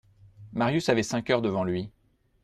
Marius 0.53 0.89
avait 0.89 1.03
cinq 1.03 1.29
heures 1.29 1.43
devant 1.43 1.63
lui. 1.63 1.91